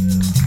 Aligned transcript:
you. 0.00 0.39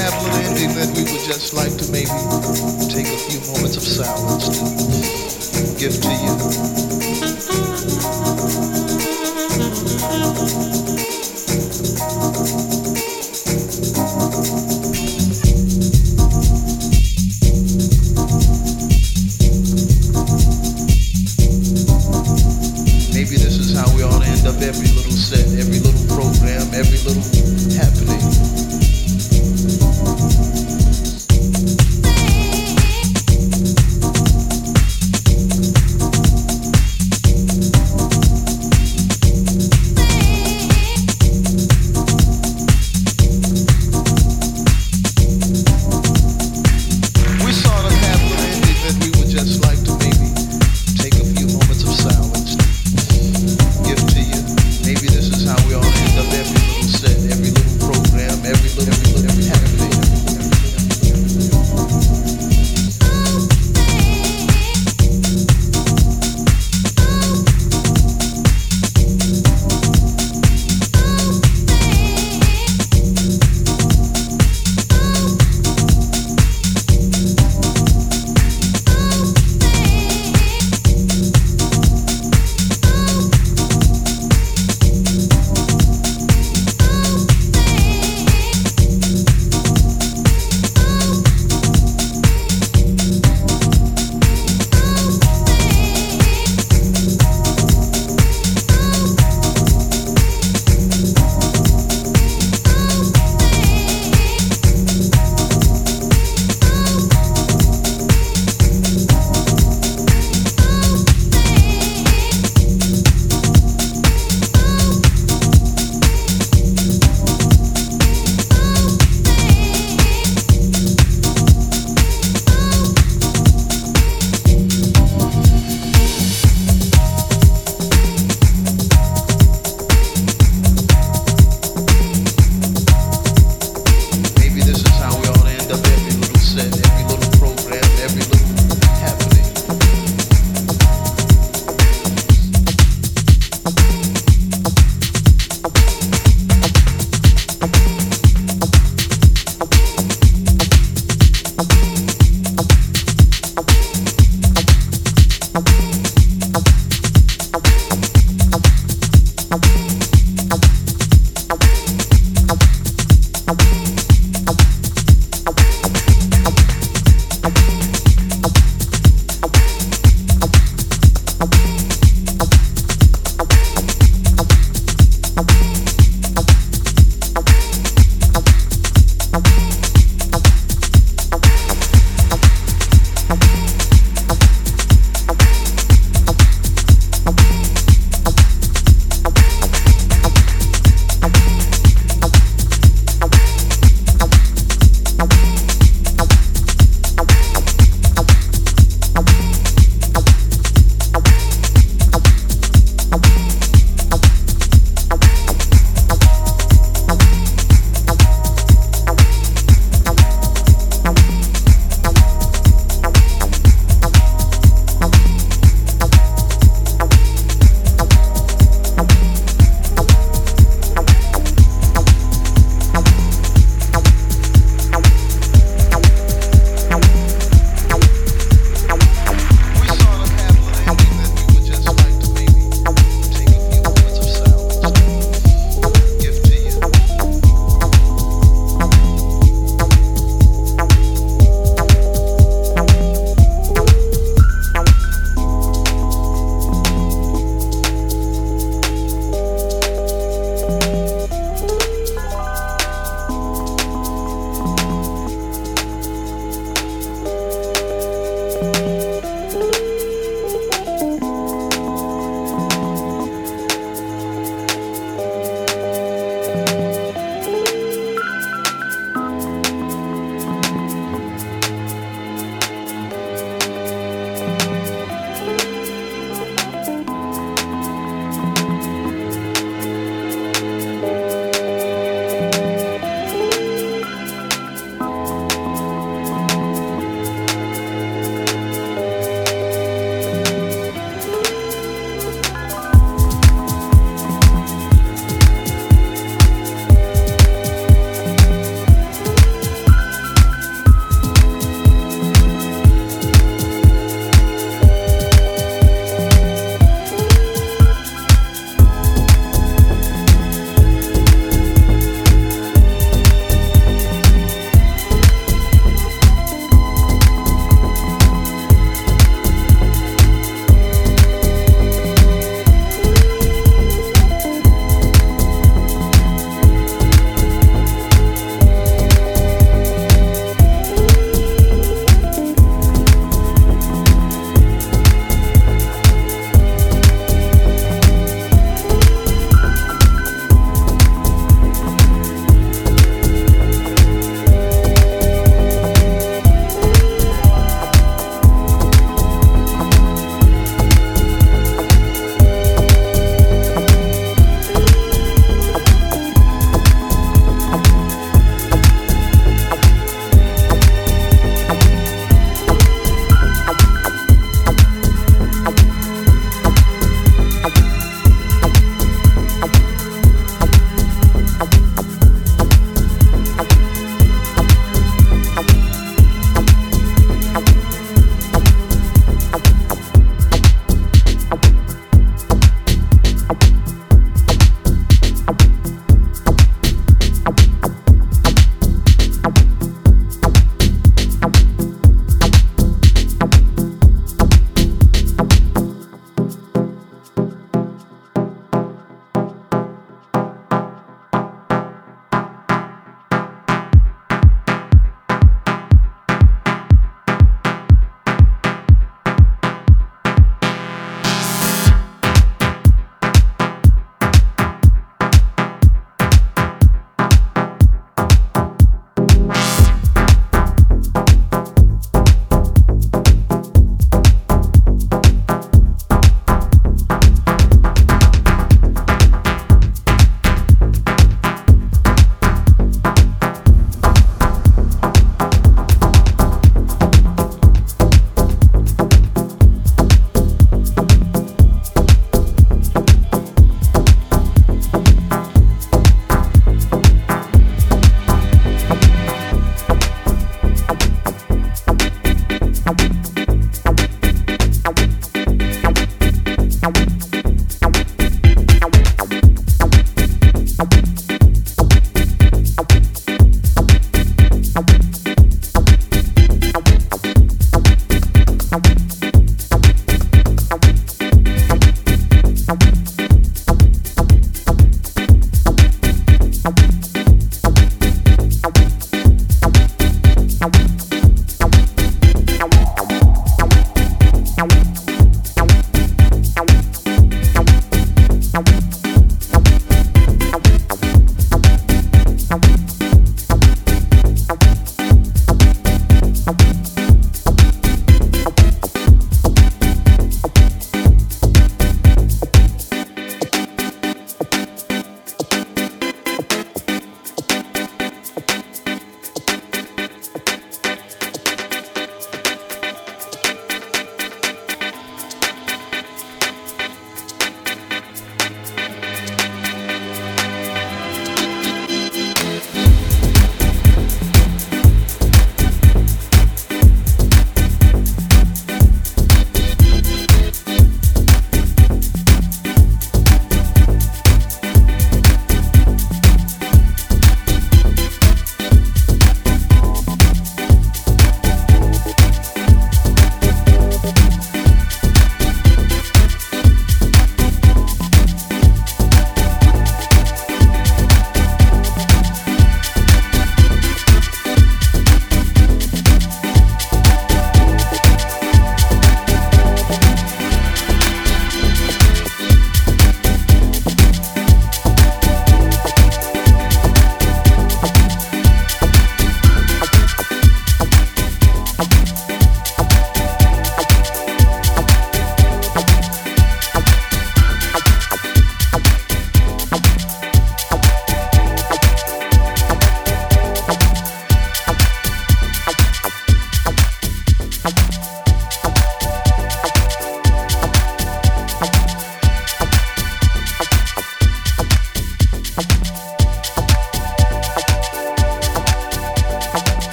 have 0.00 0.14
a 0.14 0.38
ending 0.48 0.74
that 0.74 0.88
we 0.96 1.02
would 1.02 1.24
just 1.26 1.52
like 1.52 1.76
to 1.76 1.90
maybe 1.92 2.08
take 2.88 3.06
a 3.06 3.18
few 3.28 3.40
moments 3.52 3.76
of 3.76 3.82
silence 3.82 4.48
to 5.50 5.78
give 5.78 5.92
to 6.00 6.10
you. 6.10 6.89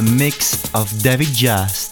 A 0.00 0.02
mix 0.02 0.56
of 0.74 0.86
David 1.02 1.28
Just. 1.34 1.89